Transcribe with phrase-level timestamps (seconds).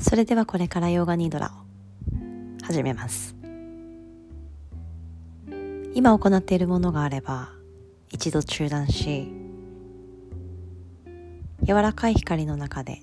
[0.00, 3.36] それではこれからヨガニードラを始めます。
[5.94, 7.48] 今行っているものがあれば
[8.10, 9.32] 一度中断し
[11.62, 13.00] 柔らかい光の中で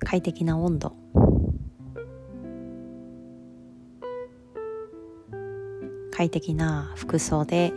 [0.00, 0.96] 快適な温度
[6.10, 7.72] 快適な服装で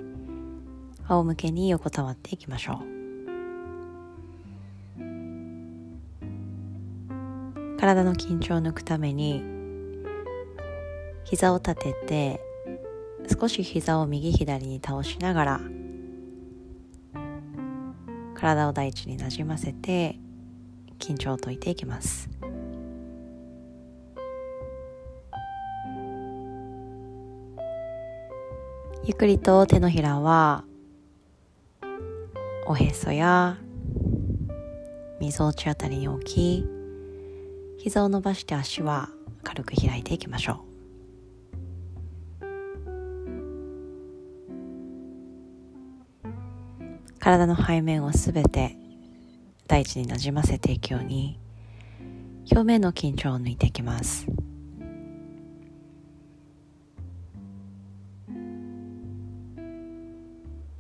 [1.08, 2.95] 仰向けに横たわっていきましょう。
[7.86, 9.44] 体の緊張を抜くために
[11.24, 12.42] 膝を立てて
[13.40, 15.62] 少し膝を右左に倒しながら
[18.34, 20.18] 体を大地になじませて
[20.98, 22.28] 緊張を解いていきます。
[29.04, 30.64] ゆっくりと手のひらは
[32.66, 33.60] おへそや
[35.22, 36.75] みぞおちあたりに置き
[37.86, 39.10] 膝を伸ばして足は
[39.44, 40.58] 軽く開いていきましょう。
[47.20, 48.76] 体の背面をすべて
[49.68, 51.40] 大地になじませていくように
[52.50, 54.26] 表面の緊張を抜いていきます。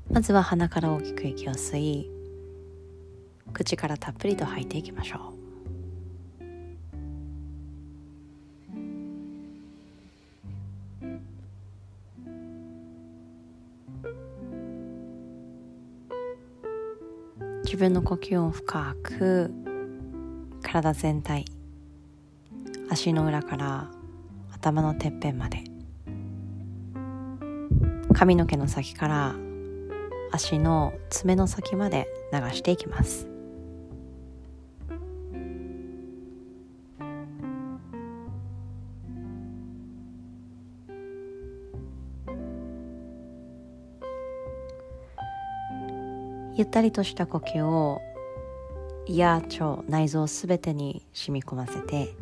[0.09, 2.09] まずは鼻から大きく息を吸い
[3.53, 5.34] 口からたっぷりと吐いていきましょう。
[17.66, 19.52] 自分の呼吸を深く
[20.62, 21.46] 体全体
[22.92, 23.90] 足の裏から
[24.54, 25.64] 頭のてっぺんまで。
[28.14, 29.36] 髪の毛の先から
[30.32, 33.34] 足の爪の先まで流していきます。
[46.58, 48.02] ゆったりとした呼吸を
[49.08, 52.16] 胃や腸内臓すべてに染み込ませて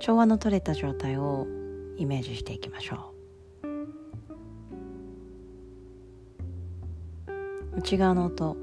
[0.00, 1.46] 調和の取れた状態を
[1.96, 3.16] イメージしていきましょう。
[7.78, 8.56] 内側の音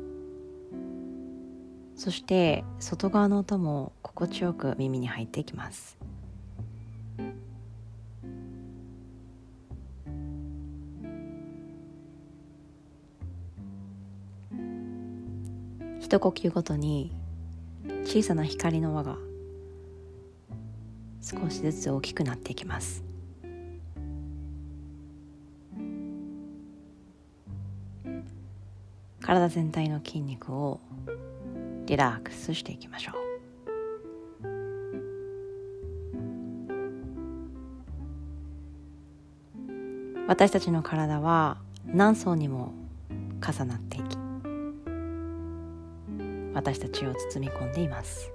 [1.96, 6.03] そして外側の音も心地よく耳に入っていきます。
[16.20, 17.12] 呼吸ごとに
[18.06, 19.18] 小さな光の輪が
[21.22, 23.04] 少しずつ大きくなっていきます。
[29.22, 30.82] 体全体の筋肉を
[31.86, 33.16] リラックスしていきましょう。
[40.28, 42.74] 私たちの体は何層にも
[43.42, 44.23] 重なっていき
[46.54, 48.32] 私たちを包み込んでいます。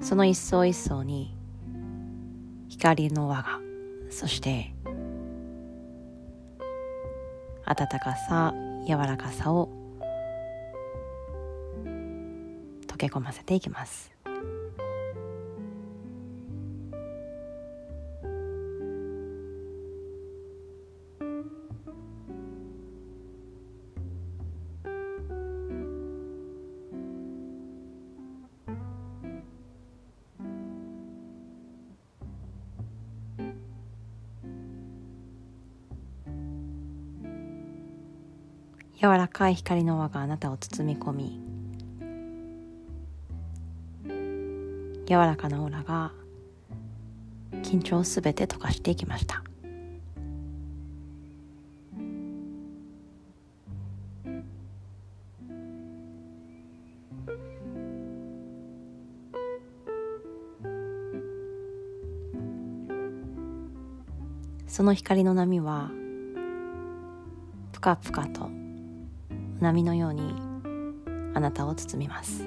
[0.00, 1.36] その一層一層に
[2.68, 3.60] 光の輪が
[4.08, 4.72] そして
[7.66, 8.54] 温かさ
[8.86, 9.68] 柔らかさを
[12.86, 14.17] 溶け込ませていきます。
[39.00, 41.40] 柔らかい光の輪があなたを包み込み
[45.06, 46.10] 柔らかなオーラが
[47.62, 49.44] 緊張をすべて溶かしていきました。
[64.66, 65.90] その光の波は
[67.72, 68.57] ぷかぷかと
[69.60, 70.34] 波のように
[71.34, 72.44] あなたを包みます。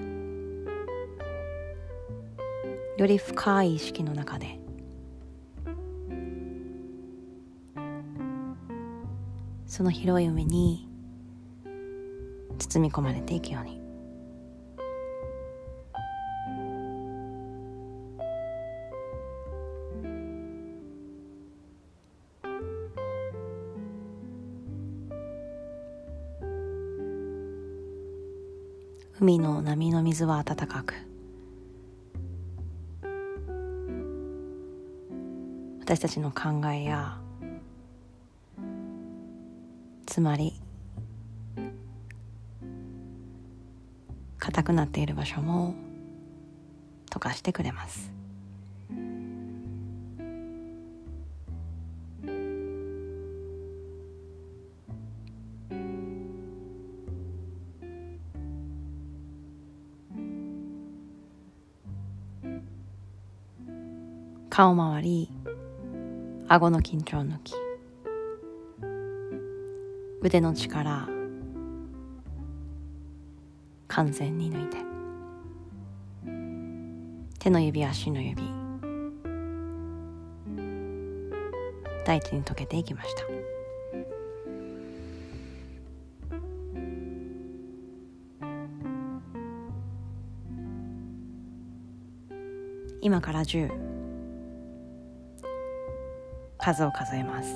[2.98, 4.60] より深い意識の中で
[9.66, 10.88] その広い海に
[12.60, 13.81] 包み込まれていくように。
[29.22, 30.96] 海の波の水は暖かく。
[35.80, 37.20] 私たちの考えや
[40.08, 40.60] つまり
[44.40, 45.76] 硬くなっている場所も
[47.12, 48.21] 溶かしてくれます。
[64.62, 65.28] 顔周り
[66.48, 67.56] 顎の緊張抜き
[70.22, 71.10] 腕の力
[73.88, 74.78] 完全に抜いて。
[77.40, 78.44] 手の指足の指。
[82.06, 83.24] 大地に溶けていきました。
[93.02, 93.91] 今から10
[96.62, 97.50] 数を数えます。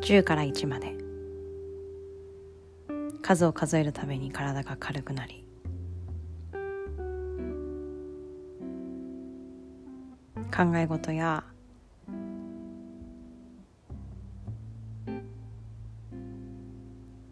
[0.00, 0.96] 10から1まで。
[3.22, 5.44] 数を数えるために体が軽くなり。
[10.54, 11.44] 考え事や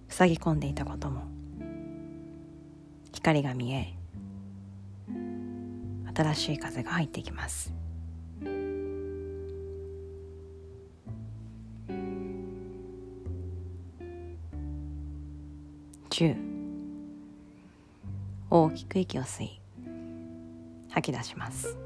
[0.09, 1.34] 塞ぎ込んでいたことも。
[3.25, 3.95] 光が見え
[6.15, 7.73] 新しい風が入ってきます。
[16.11, 16.37] 10
[18.51, 19.61] 大きく息を吸い
[20.91, 21.79] 吐き出します。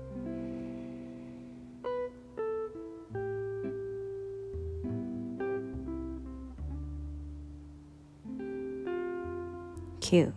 [10.00, 10.32] 9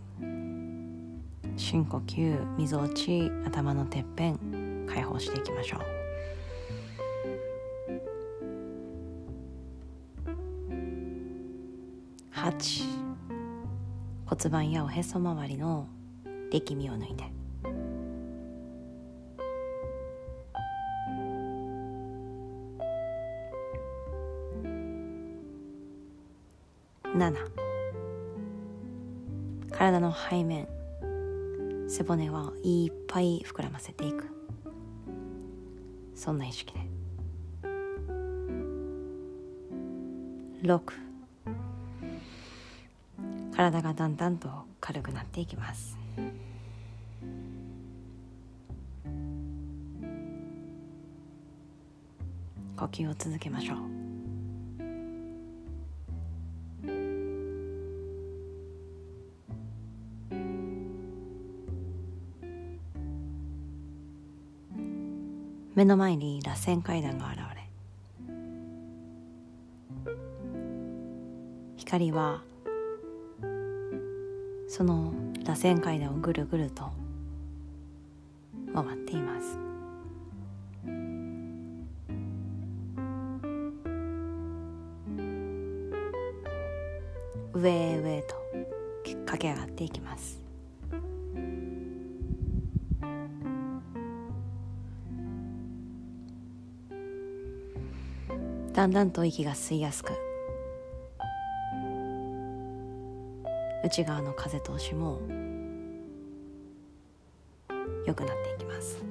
[1.71, 5.79] 深呼吸みぞおち頭のてっぺん解放していきましょう。
[12.35, 12.83] 8
[14.25, 15.87] 骨盤やおへそ周りの
[16.51, 17.23] 力みを抜いて。
[27.15, 27.33] 7
[29.71, 30.80] 体の背面。
[31.91, 34.29] 背骨はいっぱい膨らませていく。
[36.15, 36.79] そんな意識で。
[40.63, 40.81] 6
[43.53, 44.47] 体がだんだんと
[44.79, 45.97] 軽くなっていきます。
[52.77, 54.00] 呼吸を続けましょう。
[65.73, 67.61] 目の前に螺旋階段が現れ
[71.77, 72.41] 光は
[74.67, 75.13] その
[75.45, 76.91] 螺旋階段をぐるぐると
[78.73, 79.57] 回っています。
[87.53, 88.35] 上へ上へと
[89.25, 90.40] 駆け上がっていきます。
[98.81, 100.13] だんだんと息が吸いやすく
[103.83, 105.21] 内側の風通しも
[108.07, 109.03] 良くなっていきます。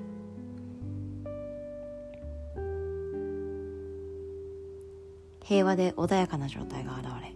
[5.45, 7.33] 平和で穏やかな状態が現れ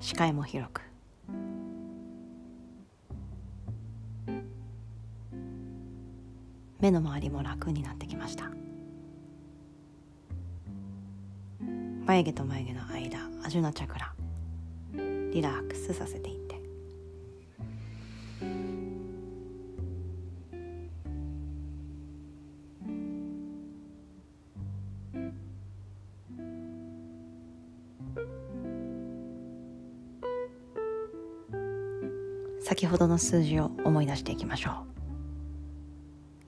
[0.00, 0.80] 視界も広く
[6.86, 8.48] 目の周りも楽になってきました。
[12.06, 14.14] 眉毛と眉毛の間アジュナチャクラ
[14.94, 16.46] リラックスさせていって。
[32.62, 34.95] 先ほどの数字を思い出していきましょう。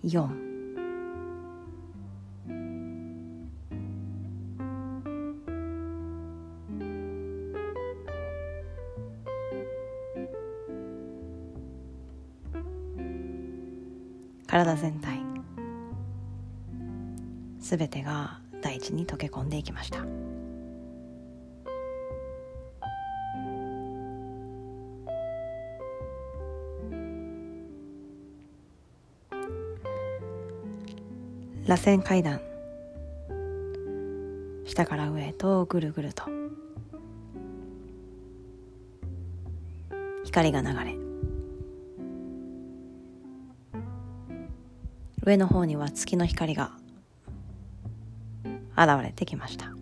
[0.04, 0.48] 4
[14.46, 15.20] 体全体。
[17.60, 20.27] すべてが大地に溶け込んでいきました。
[31.68, 32.40] 螺旋階段。
[34.64, 36.24] 下から上へとぐるぐると。
[40.24, 40.96] 光が流れ。
[45.26, 46.72] 上の方には月の光が
[48.74, 49.77] 現れてきました。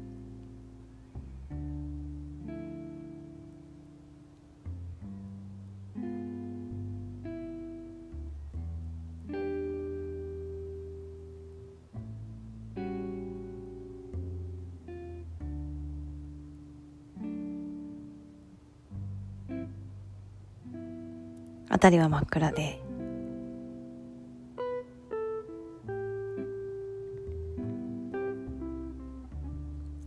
[21.77, 22.81] 辺りは真っ暗で。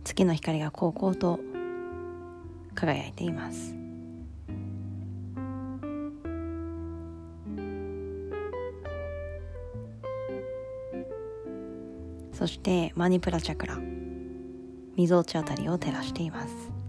[0.02, 1.38] 月の光がこうこうと
[2.74, 3.76] 輝いています。
[12.32, 13.78] そしてマニプラチャクラ
[14.96, 16.79] みぞおちあたりを照らしています。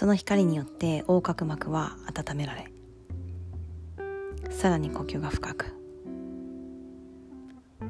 [0.00, 2.72] その光によって横隔膜は温められ
[4.50, 5.74] さらに呼吸が深く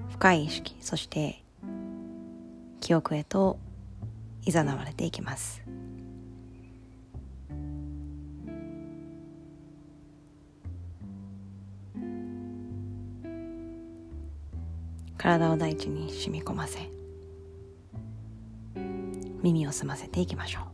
[0.09, 1.45] 深い意識そして
[2.81, 3.61] 記憶へと
[4.45, 5.63] いざなわれていきます。
[15.17, 16.91] 体を大地に染み込ませ
[19.45, 20.70] 耳を澄ませていきましょう。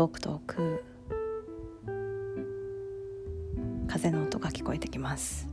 [0.00, 0.82] 遠く遠く
[3.86, 5.46] 風の音が聞こえてきます。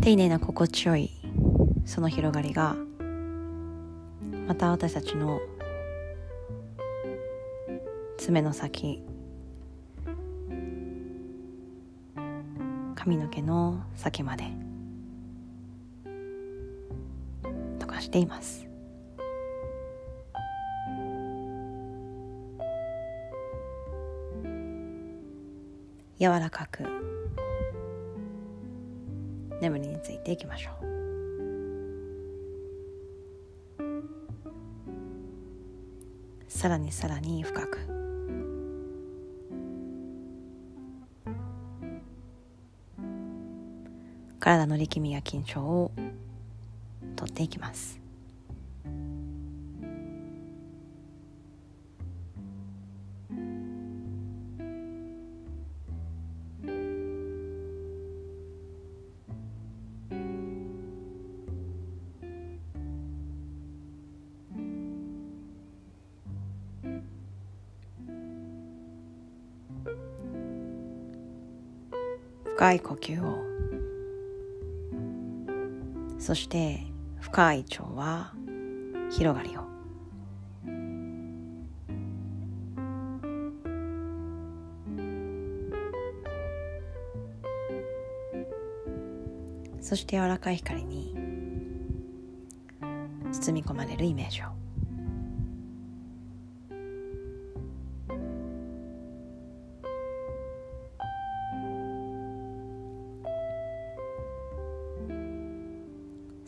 [0.00, 1.10] 丁寧な心地よい
[1.84, 2.76] その広がりが
[4.46, 5.40] また私たちの
[8.16, 9.02] 爪の先
[12.94, 14.44] 髪の毛の先まで
[17.80, 18.69] 溶かしています。
[26.20, 26.84] 柔らかく。
[29.62, 30.90] 眠りについていきましょう。
[36.46, 37.78] さらにさらに深く。
[44.38, 45.90] 体の力みや緊張を
[47.16, 47.99] 取っていきます。
[72.60, 73.42] 深い呼吸を。
[76.18, 76.82] そして
[77.18, 78.34] 深い腸は
[79.10, 79.62] 広がりを。
[89.80, 91.14] そして柔らかい光に
[93.32, 94.59] 包み込まれるイメージを。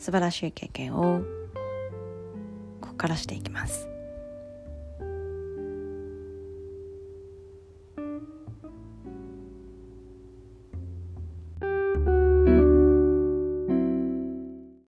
[0.03, 1.21] 素晴らしい経験を
[2.81, 3.92] ここからしていきます。